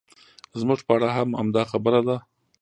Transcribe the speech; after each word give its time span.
زموږ 0.59 0.79
په 0.85 0.91
اړه 0.97 1.09
هم 1.17 1.29
همدا 1.39 1.63
خبره 1.71 2.01
ده. 2.07 2.17